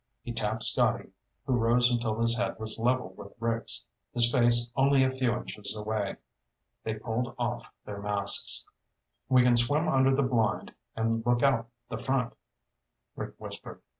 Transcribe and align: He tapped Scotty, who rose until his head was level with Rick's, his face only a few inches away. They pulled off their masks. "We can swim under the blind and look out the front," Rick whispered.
He 0.23 0.33
tapped 0.33 0.63
Scotty, 0.63 1.11
who 1.45 1.53
rose 1.53 1.91
until 1.91 2.19
his 2.19 2.35
head 2.35 2.57
was 2.57 2.79
level 2.79 3.13
with 3.15 3.35
Rick's, 3.39 3.85
his 4.15 4.31
face 4.31 4.71
only 4.75 5.03
a 5.03 5.11
few 5.11 5.31
inches 5.33 5.75
away. 5.75 6.15
They 6.83 6.95
pulled 6.95 7.35
off 7.37 7.71
their 7.85 8.01
masks. 8.01 8.67
"We 9.29 9.43
can 9.43 9.55
swim 9.57 9.87
under 9.87 10.15
the 10.15 10.23
blind 10.23 10.73
and 10.95 11.23
look 11.23 11.43
out 11.43 11.69
the 11.87 11.99
front," 11.99 12.33
Rick 13.15 13.35
whispered. 13.37 13.79